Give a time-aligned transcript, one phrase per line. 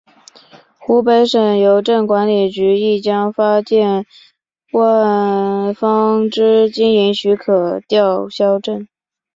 [0.79, 4.07] 湖北省邮政管理局亦将发件
[5.77, 8.59] 方之经营许可证吊销。